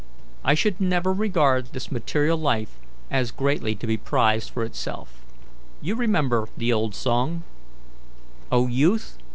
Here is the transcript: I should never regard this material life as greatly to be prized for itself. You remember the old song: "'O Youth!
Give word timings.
I 0.43 0.55
should 0.55 0.81
never 0.81 1.13
regard 1.13 1.73
this 1.73 1.91
material 1.91 2.35
life 2.35 2.75
as 3.11 3.29
greatly 3.29 3.75
to 3.75 3.85
be 3.85 3.97
prized 3.97 4.49
for 4.49 4.63
itself. 4.63 5.21
You 5.79 5.93
remember 5.93 6.49
the 6.57 6.73
old 6.73 6.95
song: 6.95 7.43
"'O 8.51 8.65
Youth! 8.65 9.19